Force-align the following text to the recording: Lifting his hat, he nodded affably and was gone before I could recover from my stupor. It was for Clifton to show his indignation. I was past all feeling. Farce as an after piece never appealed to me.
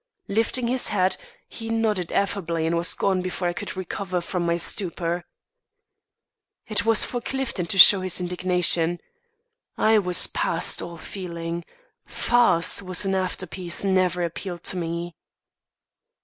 Lifting 0.27 0.65
his 0.65 0.87
hat, 0.87 1.15
he 1.47 1.69
nodded 1.69 2.11
affably 2.11 2.65
and 2.65 2.75
was 2.75 2.95
gone 2.95 3.21
before 3.21 3.47
I 3.47 3.53
could 3.53 3.77
recover 3.77 4.19
from 4.19 4.43
my 4.47 4.57
stupor. 4.57 5.23
It 6.67 6.83
was 6.87 7.05
for 7.05 7.21
Clifton 7.21 7.67
to 7.67 7.77
show 7.77 8.01
his 8.01 8.19
indignation. 8.19 8.97
I 9.77 9.99
was 9.99 10.25
past 10.25 10.81
all 10.81 10.97
feeling. 10.97 11.63
Farce 12.07 12.81
as 12.81 13.05
an 13.05 13.13
after 13.13 13.45
piece 13.45 13.83
never 13.83 14.23
appealed 14.23 14.63
to 14.63 14.75
me. 14.77 15.13